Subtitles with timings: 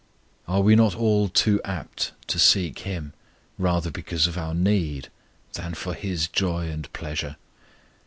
[0.47, 3.13] Are we not all too apt to seek Him
[3.59, 5.09] rather because of our need
[5.53, 7.35] than for His joy and pleasure?